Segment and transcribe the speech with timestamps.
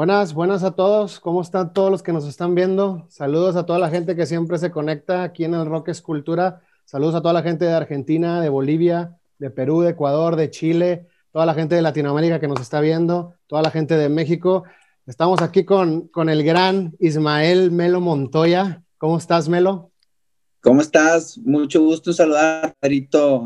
[0.00, 1.20] Buenas, buenas a todos.
[1.20, 3.04] ¿Cómo están todos los que nos están viendo?
[3.10, 6.62] Saludos a toda la gente que siempre se conecta aquí en el Rock Escultura.
[6.86, 11.06] Saludos a toda la gente de Argentina, de Bolivia, de Perú, de Ecuador, de Chile,
[11.30, 14.64] toda la gente de Latinoamérica que nos está viendo, toda la gente de México.
[15.04, 18.82] Estamos aquí con, con el gran Ismael Melo Montoya.
[18.96, 19.89] ¿Cómo estás, Melo?
[20.62, 21.38] ¿Cómo estás?
[21.38, 22.76] Mucho gusto saludar.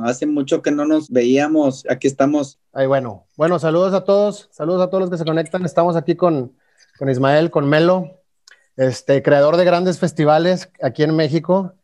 [0.04, 1.84] Hace mucho que no nos veíamos.
[1.88, 2.58] Aquí estamos.
[2.72, 3.26] Ay, bueno.
[3.36, 4.48] Bueno, saludos a todos.
[4.50, 5.64] Saludos a todos los que se conectan.
[5.64, 6.56] Estamos aquí con,
[6.98, 8.20] con Ismael, con Melo,
[8.76, 11.74] este, creador de grandes festivales aquí en México,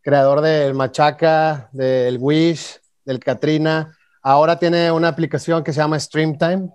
[0.00, 3.94] creador del Machaca, del Wish, del Katrina.
[4.22, 6.70] Ahora tiene una aplicación que se llama Streamtime,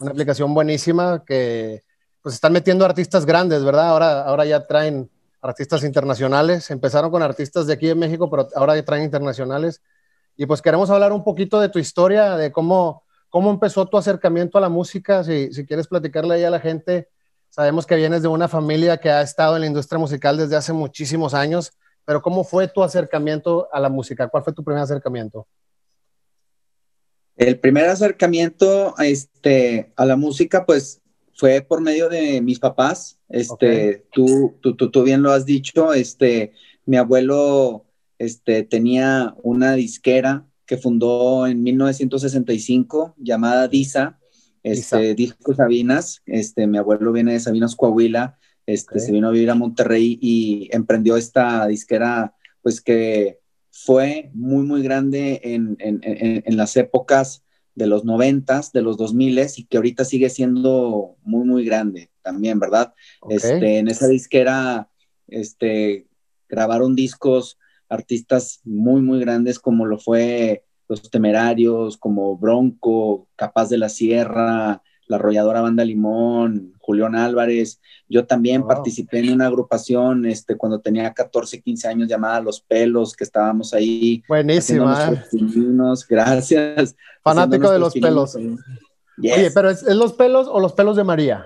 [0.00, 1.84] una aplicación buenísima que
[2.22, 3.90] pues están metiendo artistas grandes, ¿verdad?
[3.90, 5.08] Ahora, ahora ya traen
[5.40, 6.70] artistas internacionales.
[6.70, 9.82] Empezaron con artistas de aquí en México, pero ahora traen internacionales.
[10.36, 14.58] Y pues queremos hablar un poquito de tu historia, de cómo, cómo empezó tu acercamiento
[14.58, 15.24] a la música.
[15.24, 17.08] Si, si quieres platicarle ahí a la gente,
[17.50, 20.72] sabemos que vienes de una familia que ha estado en la industria musical desde hace
[20.72, 21.72] muchísimos años,
[22.04, 24.28] pero ¿cómo fue tu acercamiento a la música?
[24.28, 25.46] ¿Cuál fue tu primer acercamiento?
[27.36, 31.00] El primer acercamiento este, a la música, pues
[31.40, 33.18] fue por medio de mis papás.
[33.30, 36.52] Este, tú, tú, tú, bien lo has dicho, este,
[36.84, 37.86] mi abuelo
[38.18, 44.18] este, tenía una disquera que fundó en 1965 llamada DISA,
[44.62, 46.20] este, Disco Sabinas.
[46.26, 48.38] Este, mi abuelo viene de Sabinas, Coahuila.
[48.66, 53.38] Este, se vino a vivir a Monterrey y emprendió esta disquera, pues que
[53.70, 57.44] fue muy, muy grande en, en, en, en las épocas
[57.80, 62.10] de los noventas, de los dos miles y que ahorita sigue siendo muy, muy grande
[62.22, 62.92] también, ¿verdad?
[63.30, 64.90] Este, en esa disquera,
[65.26, 66.06] este,
[66.48, 67.58] grabaron discos
[67.88, 74.82] artistas muy, muy grandes como lo fue Los Temerarios, como Bronco, Capaz de la Sierra,
[75.10, 77.80] la arrolladora Banda Limón, Julián Álvarez.
[78.08, 83.16] Yo también participé en una agrupación este, cuando tenía 14, 15 años llamada Los Pelos,
[83.16, 84.22] que estábamos ahí.
[84.28, 85.24] Buenísima.
[86.08, 86.94] Gracias.
[87.24, 88.36] Fanático de los pelos.
[88.36, 91.44] Oye, pero ¿es, los pelos o los pelos de María?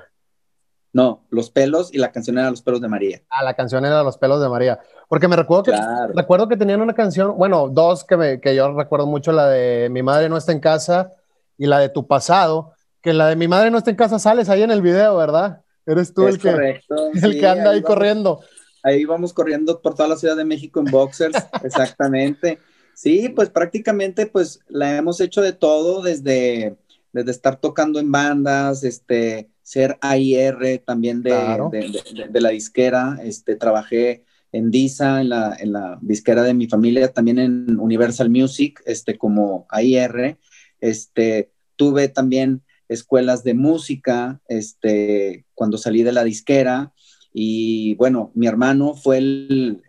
[0.92, 3.22] No, los pelos y la canción era Los pelos de María.
[3.31, 4.78] Ah, la canción era Los pelos de María.
[5.08, 5.72] Porque me recuerdo que,
[6.14, 9.88] recuerdo que tenían una canción, bueno, dos que, me, que yo recuerdo mucho, la de
[9.91, 11.10] Mi madre no está en casa
[11.56, 12.74] y la de Tu pasado
[13.04, 15.60] que la de mi madre no está en casa, sales ahí en el video, ¿verdad?
[15.84, 16.48] Eres tú el, que,
[17.22, 18.41] el que anda ahí, corriendo.
[18.82, 22.60] Ahí vamos corriendo por toda la Ciudad de México en boxers, exactamente.
[22.94, 26.76] Sí, pues prácticamente pues la hemos hecho de todo, desde,
[27.12, 33.56] desde estar tocando en bandas, este, ser AIR también de, de, de, la disquera, este,
[33.56, 38.81] trabajé en DISA, en la, en la disquera de mi familia, también en Universal Music,
[38.87, 40.38] este, como AIR,
[40.81, 46.93] este, tuve también escuelas de música, este, cuando salí de la disquera.
[47.33, 49.83] Y bueno, mi hermano fue el,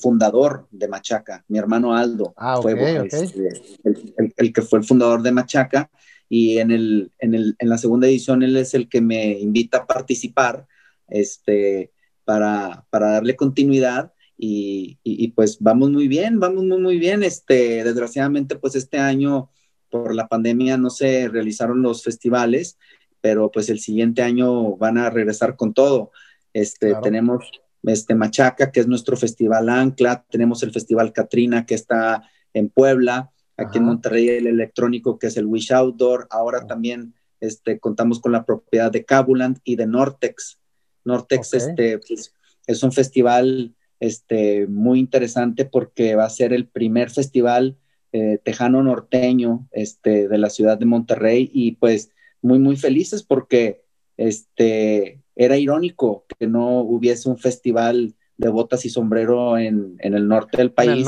[0.00, 2.72] fundador de Machaca, mi hermano Aldo ah, fue
[3.04, 3.50] este,
[4.38, 5.90] el, que fue el fundador de Machaca.
[6.30, 10.66] Y en, el, en, la segunda edición él es el que me invita a participar
[11.08, 11.92] este,
[12.24, 14.14] para, darle continuidad.
[14.38, 17.22] Y, y, pues vamos muy bien, vamos muy, muy bien.
[17.22, 19.50] Este, desgraciadamente, pues este año
[19.92, 22.78] por la pandemia no se realizaron los festivales,
[23.20, 26.10] pero pues el siguiente año van a regresar con todo.
[26.54, 27.50] Este, Tenemos
[27.84, 32.22] este Machaca, que es nuestro festival Ancla, tenemos el festival Katrina, que está
[32.54, 37.78] en Puebla, aquí en Monterrey el electrónico, que es el Wish Outdoor, ahora también este,
[37.78, 40.58] contamos con la propiedad de Cabuland y de Nortex.
[41.04, 42.34] Nortex este, pues,
[42.66, 47.76] es un festival este, muy interesante porque va a ser el primer festival
[48.12, 52.10] eh, tejano norteño este, de la ciudad de Monterrey y pues
[52.42, 53.82] muy, muy felices porque
[54.16, 60.58] este, era irónico que no hubiese un festival de botas y sombrero en, el norte
[60.58, 61.06] del país.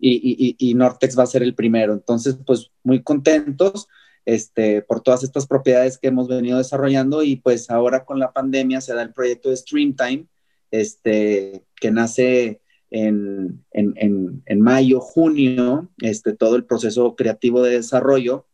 [0.00, 1.92] Y, y, Nortex va a ser el primero.
[1.94, 3.88] Entonces, pues muy contentos
[4.24, 8.80] este, por todas estas propiedades que hemos venido desarrollando y pues ahora con la pandemia
[8.80, 10.26] se da el proyecto de Streamtime,
[10.70, 18.46] este, que nace en, en, en, mayo, junio, este, todo el proceso creativo de desarrollo.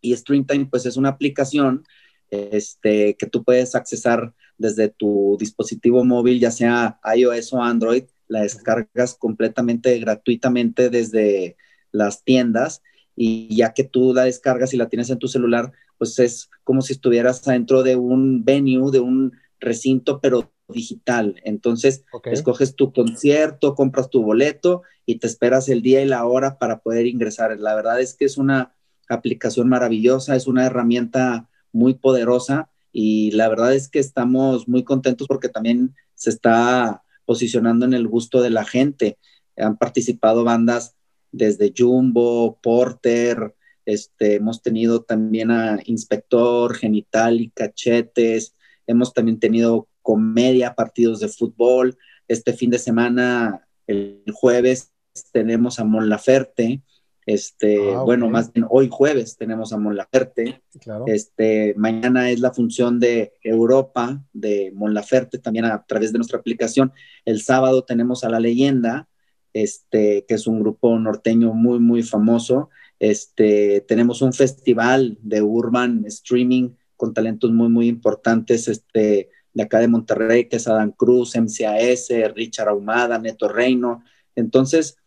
[0.00, 1.84] Y Streamtime, pues es una aplicación
[2.30, 8.04] este, que tú puedes accesar desde tu dispositivo móvil, ya sea iOS o Android.
[8.28, 11.56] La descargas completamente gratuitamente desde
[11.92, 12.82] las tiendas
[13.14, 16.82] y ya que tú la descargas y la tienes en tu celular, pues es como
[16.82, 21.40] si estuvieras adentro de un venue, de un recinto, pero digital.
[21.44, 26.58] Entonces, escoges tu concierto, compras tu boleto y te esperas el día y la hora
[26.58, 27.58] para poder ingresar.
[27.58, 28.74] La verdad es que es una
[29.08, 35.28] aplicación maravillosa, es una herramienta muy poderosa y la verdad es que estamos muy contentos
[35.28, 39.18] porque también se está posicionando en el gusto de la gente.
[39.56, 40.96] Han participado bandas
[41.30, 43.54] desde Jumbo, Porter,
[43.84, 48.54] este, hemos tenido también a Inspector, Genital y Cachetes,
[48.86, 51.98] hemos también tenido comedia, partidos de fútbol.
[52.28, 54.92] Este fin de semana, el jueves,
[55.32, 56.84] tenemos a Mon Laferte,
[57.26, 60.62] este, ah, bueno, más bien hoy jueves tenemos a Mon Laferte.
[61.06, 66.38] Este, mañana es la función de Europa de Mon Laferte, también a, través de nuestra
[66.38, 66.92] aplicación.
[67.24, 69.08] El sábado tenemos a La Leyenda,
[69.52, 72.70] este, que es un grupo norteño muy, muy famoso.
[73.00, 79.78] Este, tenemos un festival de urban streaming con talentos muy, muy importantes, este, de acá
[79.78, 84.04] de Monterrey, que es Adán Cruz, MCAS, Richard Ahumada, Neto Reino.
[84.34, 84.98] Entonces,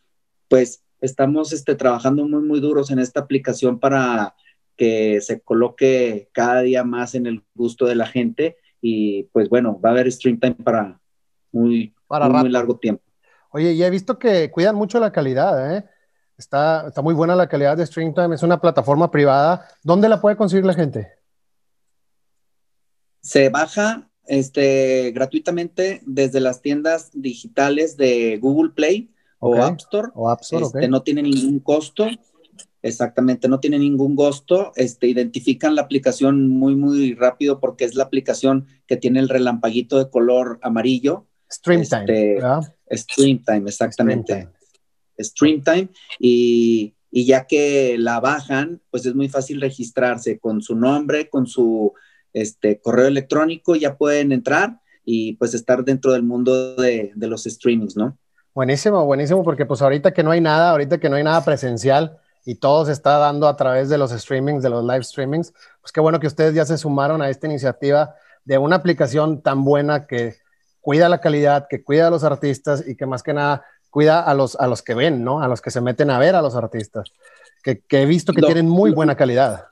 [0.47, 4.33] pues estamos este, trabajando muy, muy duros en esta aplicación para
[4.75, 9.79] que se coloque cada día más en el gusto de la gente y pues bueno,
[9.79, 10.99] va a haber stream time para
[11.51, 13.03] muy, para muy, largo tiempo.
[13.51, 15.85] Oye, y he visto que cuidan mucho la calidad, ¿eh?
[16.37, 19.67] Está, está muy buena la calidad de Stream Time, es una plataforma privada.
[19.83, 21.11] ¿Dónde la puede conseguir la gente?
[23.19, 29.09] Se baja este, gratuitamente desde las tiendas digitales de Google Play
[29.39, 30.09] o App Store.
[30.13, 32.07] O App Store este, No tiene ningún costo.
[32.81, 34.71] Exactamente, no tiene ningún costo.
[34.75, 39.97] Este, identifican la aplicación muy, muy rápido porque es la aplicación que tiene el relampaguito
[39.97, 41.25] de color amarillo.
[41.51, 42.03] Streamtime.
[42.03, 44.47] Este, Streamtime, exactamente.
[45.17, 45.89] Streamtime.
[46.19, 51.47] Y, y ya que la bajan, pues es muy fácil registrarse con su nombre, con
[51.47, 51.93] su
[52.33, 57.43] este, correo electrónico, ya pueden entrar y pues estar dentro del mundo de, de los
[57.43, 58.17] streamings, ¿no?
[58.53, 62.17] Buenísimo, buenísimo, porque pues ahorita que no hay nada, ahorita que no hay nada presencial
[62.45, 65.91] y todo se está dando a través de los streamings, de los live streamings, pues
[65.91, 68.15] qué bueno que ustedes ya se sumaron a esta iniciativa
[68.45, 70.37] de una aplicación tan buena que
[70.81, 74.33] cuida la calidad, que cuida a los artistas y que más que nada cuida a
[74.33, 75.41] los, a los que ven, ¿no?
[75.41, 77.11] A los que se meten a ver a los artistas,
[77.63, 79.65] que, he visto que tienen muy buena calidad.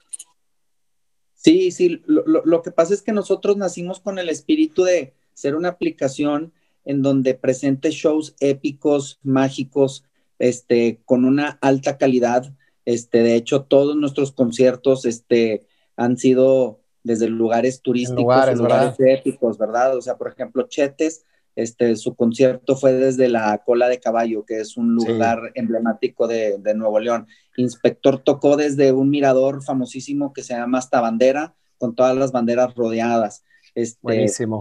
[1.47, 5.55] Sí, sí, lo, lo, que pasa es que nosotros nacimos con el espíritu de ser
[5.55, 6.51] una aplicación
[6.83, 10.03] en donde presente shows épicos, mágicos,
[10.39, 12.53] este, con una alta calidad.
[12.83, 15.65] Este, de hecho, todos nuestros conciertos este,
[15.95, 19.95] han sido desde lugares turísticos, lugares, lugares épicos, ¿verdad?
[19.95, 21.23] O sea, por ejemplo, Chetes,
[21.57, 26.57] este, su concierto fue desde la Cola de Caballo, que es un lugar emblemático de,
[26.59, 27.27] de, Nuevo León.
[27.57, 32.73] Inspector tocó desde un mirador famosísimo que se llama Hasta Bandera, con todas las banderas
[32.75, 33.43] rodeadas.
[33.75, 34.59] Este, Buenísimo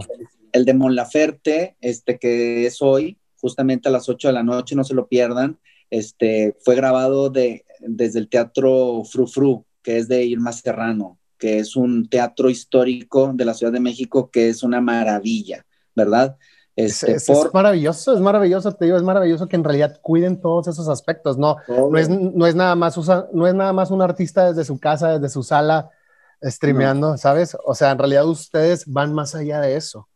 [0.51, 4.75] el de Mon Laferte, este, que es hoy, justamente a las 8 de la noche,
[4.75, 5.59] no se lo pierdan.
[5.89, 11.59] Este, fue grabado de, desde el Teatro Fru Fru, que es de Irma Serrano, que
[11.59, 15.65] es un teatro histórico de la Ciudad de México que es una maravilla,
[15.95, 16.37] ¿verdad?
[16.77, 20.87] Este, es, maravilloso, es maravilloso, te digo, es maravilloso que en realidad cuiden todos esos
[20.87, 22.95] aspectos, no, no, es, no, es, nada más
[23.33, 25.89] no es nada más un artista desde su casa, desde su sala,
[26.39, 27.57] streameando, ¿sabes?
[27.65, 30.07] O sea, en realidad ustedes van más allá de eso.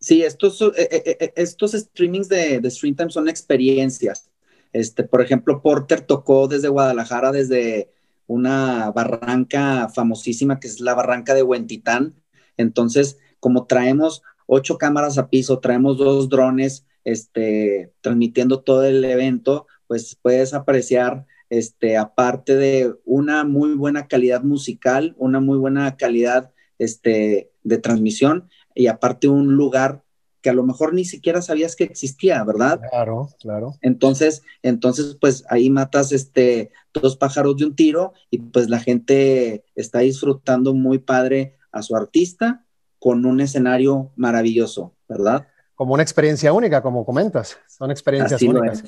[0.00, 4.28] Sí, estos, eh, eh, eh, estos streamings de, de Streamtime son experiencias.
[4.72, 7.88] Este, por ejemplo, Porter tocó desde Guadalajara, desde
[8.26, 12.16] una barranca famosísima que es la barranca de Huentitán.
[12.56, 19.66] Entonces, como traemos ocho cámaras a piso, traemos dos drones este, transmitiendo todo el evento,
[19.86, 26.52] pues puedes apreciar, este, aparte de una muy buena calidad musical, una muy buena calidad
[26.78, 30.02] este, de transmisión, y aparte un lugar
[30.40, 32.80] que a lo mejor ni siquiera sabías que existía, ¿verdad?
[32.90, 33.74] Claro, claro.
[33.80, 39.64] Entonces, entonces, pues ahí matas este dos pájaros de un tiro y pues la gente
[39.74, 42.63] está disfrutando muy padre a su artista
[43.04, 45.46] con un escenario maravilloso, ¿verdad?
[45.74, 48.82] Como una experiencia única, como comentas, son experiencias únicas.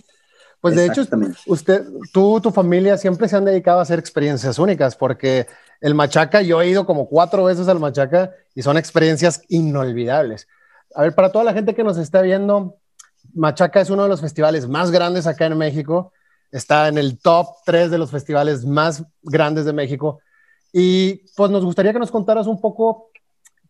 [0.59, 1.03] Pues de hecho,
[1.49, 5.47] usted, tú, tu familia siempre se han dedicado a hacer experiencias únicas, porque
[5.83, 10.49] el Machaca, yo he ido como cuatro veces al Machaca y son experiencias inolvidables.
[10.95, 12.79] A ver, para toda la gente que nos está viendo,
[13.35, 16.15] Machaca es uno de los festivales más grandes acá en México.
[16.51, 20.21] Está en el top 3 de los festivales más grandes de México.
[20.73, 23.11] Y pues nos gustaría que nos contaras un poco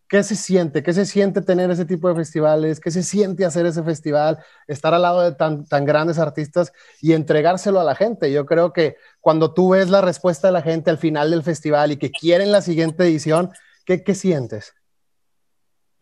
[0.09, 0.85] ¿Qué se siente?
[0.85, 2.79] ¿Qué se siente tener ese tipo de festivales?
[2.79, 4.39] ¿Qué se siente hacer ese festival?
[4.69, 6.73] Estar al lado de tan, tan grandes artistas
[7.03, 8.31] y entregárselo a la gente.
[8.31, 11.91] Yo creo que cuando tú ves la respuesta de la gente al final del festival
[11.91, 13.51] y que quieren la siguiente edición,
[13.85, 14.75] ¿qué, qué sientes?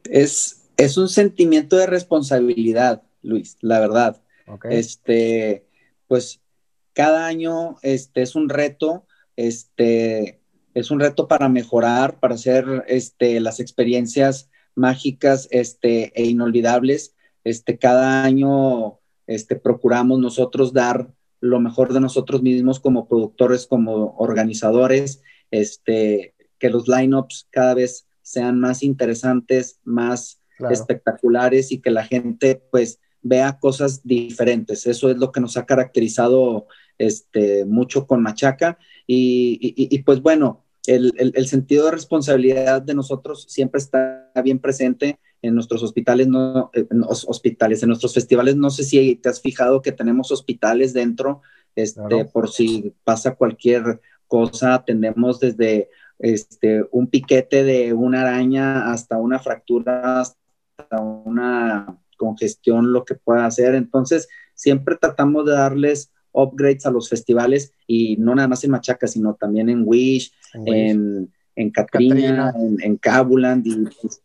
[0.05, 4.21] Es, es un sentimiento de responsabilidad, Luis, la verdad.
[4.69, 5.67] Este,
[6.09, 6.41] pues
[6.93, 9.07] cada año este, es un reto.
[9.37, 10.43] Este,
[10.75, 17.15] es un reto para mejorar, para hacer este, las experiencias mágicas este, e inolvidables.
[17.45, 21.09] Este, cada año este, procuramos nosotros dar
[21.41, 28.07] lo mejor de nosotros mismos como productores, como organizadores, este, que los lineups cada vez
[28.23, 30.41] sean más interesantes, más
[30.71, 34.87] espectaculares y que la gente pues vea cosas diferentes.
[34.87, 36.67] Eso es lo que nos ha caracterizado
[36.99, 44.31] este, mucho con Machaca y, pues bueno, el, sentido de responsabilidad de nosotros siempre está
[44.43, 48.57] bien presente en nuestros hospitales, no, en hospitales, en nuestros festivales.
[48.57, 51.43] No sé si te has fijado que tenemos hospitales dentro,
[51.75, 59.19] este, por si pasa cualquier cosa, tenemos desde este, un piquete de una araña hasta
[59.19, 63.75] una fractura, hasta una congestión, lo que pueda hacer.
[63.75, 69.07] Entonces, siempre tratamos de darles upgrades a los festivales y no nada más en Machaca,
[69.07, 70.33] sino también en Wish,
[70.67, 74.21] en, en, Katrina, en, en Cabuland y pues,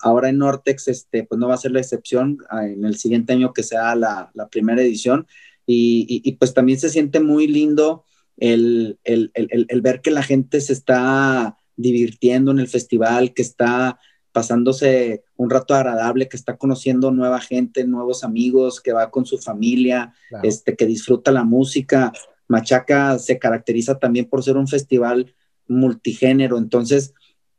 [0.00, 3.52] ahora en Nortex, este, pues no va a ser la excepción en el siguiente año
[3.52, 5.26] que sea la, la primera edición.
[5.66, 8.04] Y, y, pues también se siente muy lindo
[8.38, 13.42] el, el, el, el ver que la gente se está divirtiendo en el festival, que
[13.42, 13.98] está
[14.38, 19.38] pasándose un rato agradable, que está conociendo nueva gente, nuevos amigos, que va con su
[19.38, 20.14] familia,
[20.44, 22.12] este, que disfruta la música.
[22.46, 25.34] Machaca se caracteriza también por ser un festival
[25.66, 27.14] multigénero, entonces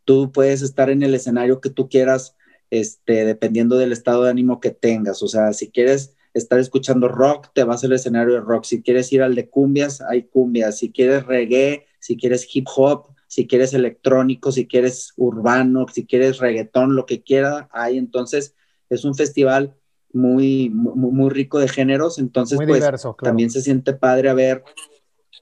[0.05, 2.37] tú puedes estar en el escenario que tú quieras,
[2.69, 5.21] este, dependiendo del estado de ánimo que tengas.
[5.21, 8.63] O sea, si quieres estar escuchando rock, te vas al escenario de rock.
[8.63, 10.77] Si quieres ir al de cumbias, hay cumbias.
[10.77, 16.39] Si quieres reggae, si quieres hip hop, si quieres electrónico, si quieres urbano, si quieres
[16.39, 17.99] reggaetón, lo que quiera, hay.
[17.99, 18.55] Entonces,
[18.89, 19.75] es un festival
[20.11, 22.17] muy, muy, rico de géneros.
[22.17, 22.83] Entonces, pues,
[23.21, 24.63] también se siente padre a ver.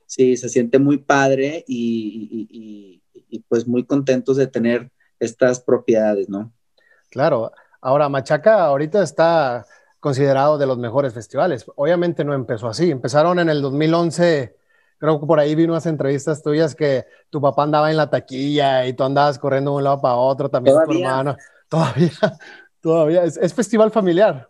[0.05, 3.01] Sí, se siente muy padre y,
[3.47, 4.91] pues muy contentos de tener
[5.21, 6.51] estas propiedades, ¿no?
[7.09, 7.53] Claro.
[7.79, 9.65] Ahora, Machaca ahorita está
[10.01, 11.65] considerado de los mejores festivales.
[11.77, 12.91] Obviamente no empezó así.
[12.91, 14.57] Empezaron en el 2011
[14.97, 18.85] creo que por ahí vi unas entrevistas tuyas que tu papá andaba en la taquilla
[18.85, 21.35] y tú andabas corriendo de un lado para otro, también tu hermano.
[21.69, 22.11] Todavía,
[22.79, 23.23] todavía.
[23.25, 24.49] Es, festival familiar.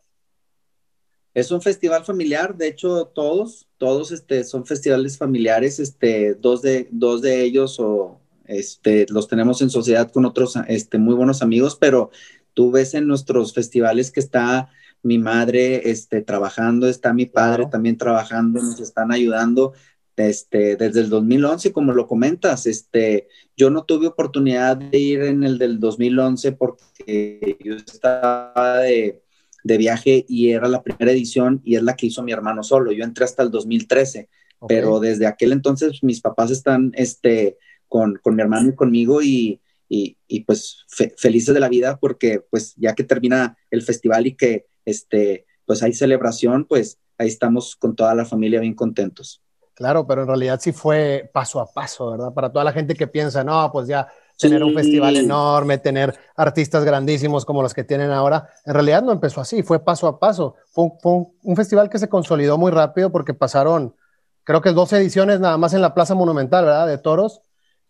[1.33, 6.87] Es un festival familiar, de hecho todos, todos este, son festivales familiares, este, dos, de,
[6.91, 11.75] dos de ellos o, este, los tenemos en sociedad con otros este, muy buenos amigos,
[11.75, 12.11] pero
[12.53, 14.69] tú ves en nuestros festivales que está
[15.03, 19.73] mi madre este, trabajando, está mi padre también trabajando, nos están ayudando
[20.17, 25.43] este, desde el 2011, como lo comentas, este, yo no tuve oportunidad de ir en
[25.43, 29.21] el del 2011 porque yo estaba de,
[29.63, 32.91] viaje y era la primera edición y es la que hizo mi hermano solo.
[32.93, 34.29] Yo entré hasta el 2013,
[34.67, 37.57] pero desde aquel entonces mis papás están este,
[37.87, 40.85] con, con mi hermano y conmigo y, y, pues
[41.17, 45.83] felices de la vida porque pues ya que termina el festival y que este, pues
[45.83, 49.43] hay celebración, pues ahí estamos con toda la familia bien contentos.
[49.77, 52.33] Claro, pero en realidad sí fue paso a paso, ¿verdad?
[52.33, 56.83] Para toda la gente que piensa, no, pues ya tener un festival enorme, tener artistas
[56.83, 60.55] grandísimos como los que tienen ahora, en realidad no empezó así, fue paso a paso.
[60.71, 63.95] Fue, un, festival que se consolidó muy rápido porque pasaron,
[64.43, 66.87] creo que dos ediciones nada más en la Plaza Monumental, ¿verdad?
[66.87, 67.41] De toros,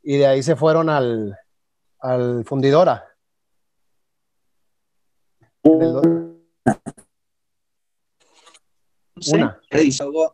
[0.03, 1.37] y de ahí se fueron al,
[2.01, 3.05] al Fundidora.
[5.63, 6.35] Una.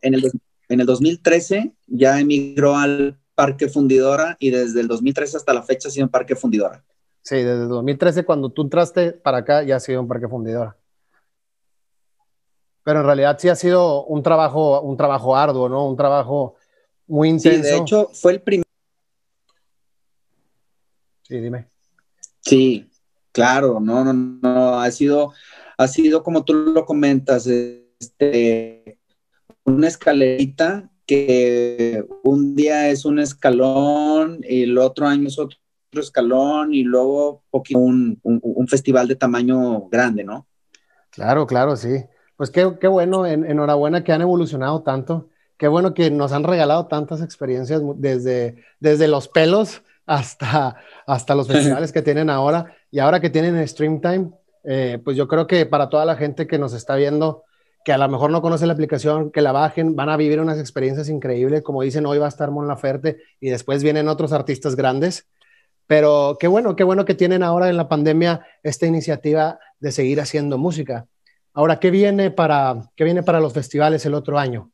[0.02, 0.32] En el
[0.74, 5.88] en el 2013 ya emigró al Parque Fundidora y desde el 2013 hasta la fecha
[5.88, 6.84] ha sido un Parque Fundidora.
[7.22, 10.76] Sí, desde el 2013 cuando tú entraste para acá ya ha sido un Parque Fundidora.
[12.84, 15.88] Pero en realidad sí ha sido un trabajo, un trabajo arduo, ¿no?
[15.88, 16.56] Un trabajo
[17.08, 17.64] muy intenso.
[17.64, 18.66] Sí, de hecho fue el primer.
[21.22, 21.70] Sí, dime.
[22.42, 22.90] Sí,
[23.32, 25.32] claro, no, no, no, ha sido,
[25.78, 29.00] ha sido como tú lo comentas, este,
[29.66, 35.58] una escalerita que un día es un escalón y el otro año es otro
[35.94, 37.44] escalón y luego
[37.76, 40.48] un, un, festival de tamaño grande, ¿no?
[41.12, 42.04] Claro, claro, sí.
[42.36, 45.30] Pues qué, qué bueno, enhorabuena que han evolucionado tanto.
[45.58, 51.48] Qué bueno que nos han regalado tantas experiencias desde, desde los pelos hasta, hasta los
[51.52, 52.76] festivales que tienen ahora.
[52.90, 54.32] Y ahora que tienen Stream Time,
[54.64, 57.44] eh, pues yo creo que para toda la gente que nos está viendo,
[57.84, 60.60] que a lo mejor no conocen la aplicación, que la bajen, van a vivir unas
[60.60, 61.62] experiencias increíbles.
[61.62, 65.28] Como dicen, hoy va a estar Mon Laferte y después vienen otros artistas grandes.
[65.88, 70.22] Pero qué bueno, qué bueno que tienen ahora en la pandemia esta iniciativa de seguir
[70.22, 71.08] haciendo música.
[71.54, 74.74] Ahora, ¿qué viene para, qué viene para los festivales el otro año?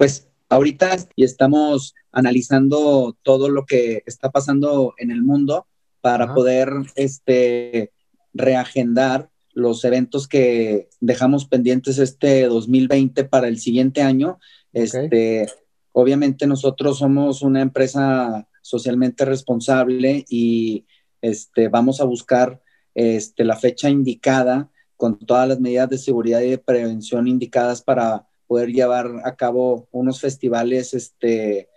[0.00, 5.66] pues ahorita y estamos analizando todo lo que está pasando en el mundo
[6.00, 7.92] para poder este,
[8.32, 14.38] reagendar los eventos que dejamos pendientes este 2020 para el siguiente año.
[14.72, 15.46] Este,
[15.92, 20.86] obviamente nosotros somos una empresa socialmente responsable y
[21.20, 22.62] este, vamos a buscar
[22.94, 28.26] este, la fecha indicada con todas las medidas de seguridad y de prevención indicadas para
[28.46, 31.68] poder llevar a cabo unos festivales este,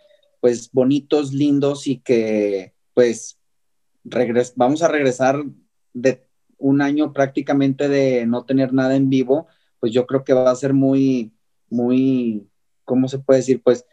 [0.41, 3.37] pues bonitos, lindos y que pues
[4.55, 5.43] vamos a regresar
[5.93, 6.25] de
[6.57, 9.47] un año prácticamente de no tener nada en vivo,
[9.79, 11.33] pues yo creo que va a ser muy,
[11.69, 12.47] muy,
[12.85, 13.61] ¿cómo se puede decir?
[13.61, 13.85] Pues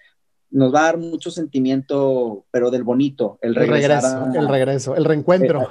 [0.50, 5.68] nos va a dar mucho sentimiento, pero del bonito, el, regreso, el regreso, el reencuentro.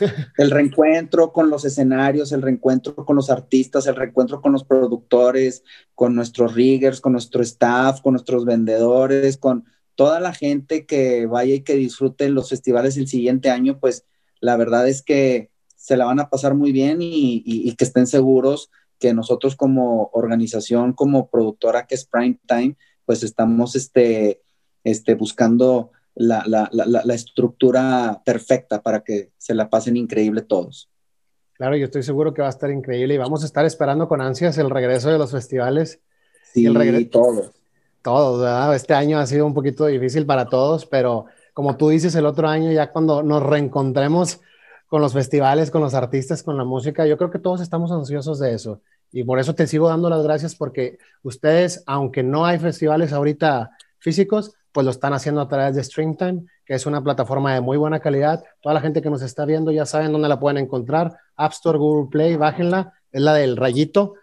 [0.00, 4.52] El, eh, el, reencuentro con los escenarios, el reencuentro con los artistas, el reencuentro con
[4.52, 5.64] los productores,
[5.94, 9.64] con nuestros riggers, con nuestro staff, con nuestros vendedores, con
[9.98, 14.06] toda la gente que vaya y que disfrute los festivales el siguiente año, pues
[14.38, 18.70] la verdad es que se la van a pasar muy bien y, que estén seguros
[19.00, 22.76] que nosotros como organización, como productora que es Prime Time,
[23.06, 24.40] pues estamos este,
[24.84, 26.70] este, buscando la,
[27.12, 30.88] estructura perfecta para que se la pasen increíble todos.
[31.54, 34.20] Claro, yo estoy seguro que va a estar increíble y vamos a estar esperando con
[34.20, 36.00] ansias el regreso de los festivales.
[36.52, 37.10] Sí, el regreso.
[37.10, 37.57] todos
[38.02, 38.74] todos, ¿verdad?
[38.74, 42.48] Este año ha sido un poquito difícil para todos, pero como tú dices, el otro
[42.48, 44.40] año ya cuando nos reencontremos
[44.86, 48.38] con los festivales, con los artistas, con la música, yo creo que todos estamos ansiosos
[48.38, 48.80] de eso.
[49.10, 53.70] Y por eso te sigo dando las gracias porque ustedes, aunque no hay festivales ahorita
[53.98, 57.76] físicos, pues lo están haciendo a través de Streamtime, que es una plataforma de muy
[57.76, 58.44] buena calidad.
[58.62, 61.16] Toda la gente que nos está viendo ya saben dónde la pueden encontrar.
[61.36, 62.92] App Store, Google Play, bájenla.
[63.10, 64.14] Es la del rayito.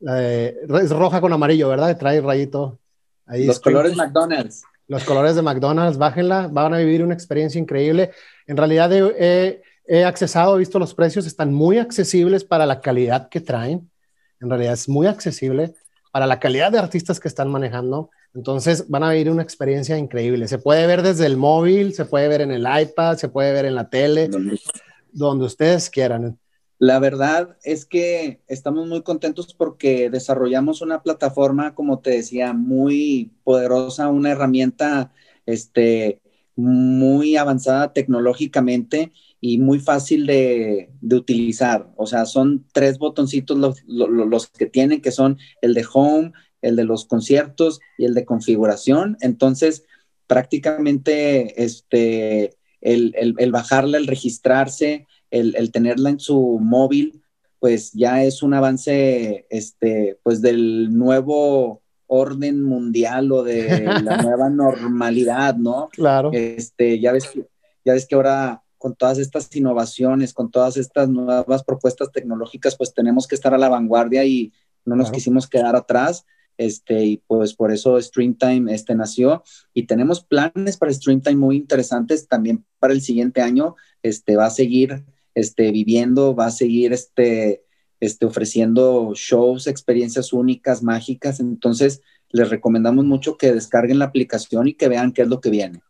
[0.00, 1.98] es roja con amarillo, ¿verdad?
[1.98, 2.78] Trae rayito
[3.26, 4.62] los colores McDonald's.
[4.86, 8.10] Los colores de McDonald's, bájenla, van a vivir una experiencia increíble.
[8.46, 13.28] En realidad he, he accesado, he visto los precios, están muy accesibles para la calidad
[13.30, 13.90] que traen.
[14.40, 15.74] En realidad es muy accesible
[16.12, 18.10] para la calidad de artistas que están manejando.
[18.34, 20.48] Entonces van a vivir una experiencia increíble.
[20.48, 23.64] Se puede ver desde el móvil, se puede ver en el iPad, se puede ver
[23.64, 24.28] en la tele,
[25.12, 26.38] donde ustedes quieran.
[26.84, 33.32] La verdad es que estamos muy contentos porque desarrollamos una plataforma, como te decía, muy
[33.42, 35.10] poderosa, una herramienta
[35.46, 36.20] este,
[36.56, 41.90] muy avanzada tecnológicamente y muy fácil de, utilizar.
[41.96, 46.84] O sea, son tres botoncitos los, que tienen, que son el de home, el de
[46.84, 49.16] los conciertos y el de configuración.
[49.22, 49.84] Entonces,
[50.26, 57.22] prácticamente este, el, el, el bajarla, el registrarse, el, tenerla en su móvil,
[57.58, 64.50] pues ya es un avance, este, pues del nuevo orden mundial o de la nueva
[64.50, 65.88] normalidad, ¿no?
[65.92, 66.30] Claro.
[66.32, 67.30] Este, ya ves,
[67.84, 72.92] ya ves que ahora con todas estas innovaciones, con todas estas nuevas propuestas tecnológicas, pues
[72.92, 74.52] tenemos que estar a la vanguardia y
[74.84, 76.26] no nos quisimos quedar atrás.
[76.56, 79.42] Este, y pues por eso Streamtime este, nació
[79.72, 83.74] y tenemos planes para Streamtime muy interesantes también para el siguiente año.
[84.02, 87.64] Este, va a seguir este, viviendo, va a seguir este,
[88.00, 91.40] este, ofreciendo shows, experiencias únicas, mágicas.
[91.40, 95.50] Entonces, les recomendamos mucho que descarguen la aplicación y que vean qué es lo que
[95.50, 95.80] viene.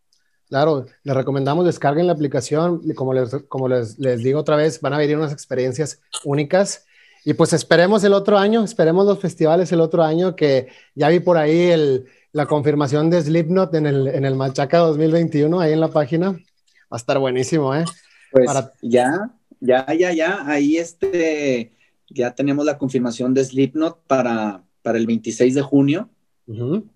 [0.49, 2.83] Claro, les recomendamos descarguen la aplicación.
[2.95, 6.87] Como les, como les, les digo otra vez, van a vivir unas experiencias únicas.
[7.25, 11.21] Y pues esperemos el otro año, esperemos los festivales el otro año, que ya vi
[11.21, 15.81] por ahí el, la confirmación de Slipknot en el, en el Machaca 2021, ahí en
[15.81, 16.33] la página.
[16.33, 16.39] Va
[16.91, 17.85] a estar buenísimo, ¿eh?
[18.35, 18.51] Pues
[18.83, 21.71] ya, ya, ya, ya, ahí este,
[22.11, 26.11] ya tenemos la confirmación de Slipknot para, para el 26 de junio,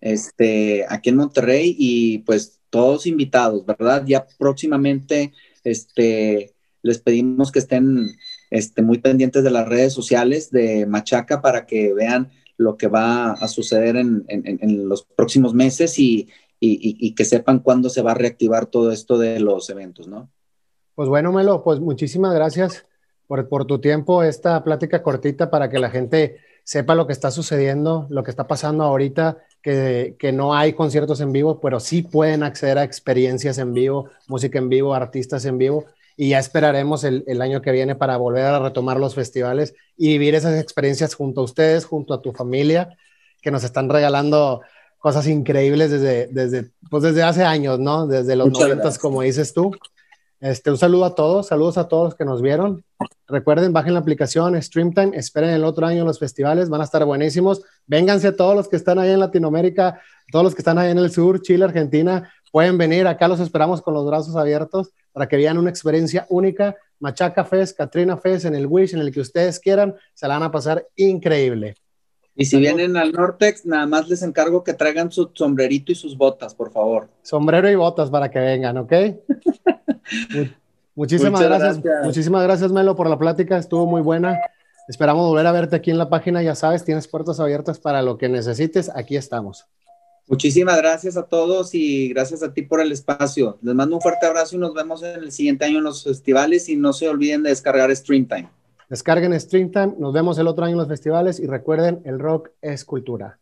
[0.01, 4.05] este, aquí en Monterrey y pues todos invitados, ¿verdad?
[4.05, 8.16] Ya próximamente, este, les pedimos que estén
[8.51, 13.31] este, muy pendientes de las redes sociales de Machaca para que vean lo que va
[13.31, 18.66] a suceder en, los próximos meses y, y, que sepan cuándo se va a reactivar
[18.66, 20.29] todo esto de los eventos, ¿no?
[20.99, 22.85] Pues bueno, Melo, pues muchísimas gracias
[23.29, 27.31] por, por, tu tiempo, esta plática cortita para que la gente sepa lo que está
[27.31, 32.03] sucediendo, lo que está pasando ahorita, que, que, no hay conciertos en vivo, pero sí
[32.03, 35.85] pueden acceder a experiencias en vivo, música en vivo, artistas en vivo,
[36.17, 40.09] y ya esperaremos el, el año que viene para volver a retomar los festivales y
[40.09, 42.99] vivir esas experiencias junto a ustedes, junto a tu familia,
[43.41, 44.63] que nos están regalando
[44.99, 48.09] cosas increíbles desde, desde, pues desde hace años, ¿no?
[48.09, 49.71] Desde los noventas, como dices tú.
[50.40, 52.85] Este, un saludo a todos, saludos a todos los que nos vieron.
[53.27, 57.62] Recuerden, bajen la aplicación Streamtime, esperen el otro año los festivales, van a estar buenísimos.
[57.87, 61.11] Vénganse todos los que están ahí en Latinoamérica, todos los que están ahí en el
[61.11, 65.59] sur, Chile, Argentina, pueden venir, acá los esperamos con los brazos abiertos para que vean
[65.59, 66.77] una experiencia única.
[67.01, 70.44] Machaca Fest, Katrina Fest, en el Wish, en el que ustedes quieran, se la van
[70.44, 71.74] a pasar increíble.
[72.37, 76.16] Y si vienen al Nortex, nada más les encargo que traigan su sombrerito y sus
[76.16, 77.09] botas, por favor.
[77.22, 78.92] Sombrero y botas para que vengan, ¿ok?
[80.94, 84.38] muchísimas gracias, muchísimas gracias, Melo, por la plática, estuvo muy buena.
[84.88, 88.16] Esperamos volver a verte aquí en la página, ya sabes, tienes puertas abiertas para lo
[88.16, 89.66] que necesites, aquí estamos.
[90.29, 93.59] Muchísimas gracias a todos y gracias a ti por el espacio.
[93.62, 96.68] Les mando un fuerte abrazo y nos vemos en el siguiente año en los festivales
[96.68, 98.49] y no se olviden de descargar Streamtime.
[98.90, 102.85] Descarguen Streamtime, nos vemos el otro año en los festivales y recuerden, el rock es
[102.85, 103.38] cultura.